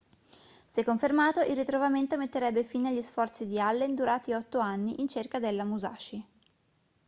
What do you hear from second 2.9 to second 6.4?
sforzi di allen durati otto anni in cerca della musashi